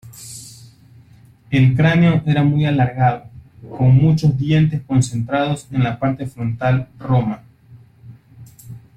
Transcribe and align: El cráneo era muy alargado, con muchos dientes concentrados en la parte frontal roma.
El 1.51 1.75
cráneo 1.75 2.23
era 2.25 2.41
muy 2.43 2.65
alargado, 2.65 3.25
con 3.77 3.93
muchos 3.95 4.35
dientes 4.35 4.81
concentrados 4.81 5.67
en 5.69 5.83
la 5.83 5.99
parte 5.99 6.25
frontal 6.25 6.87
roma. 6.97 7.43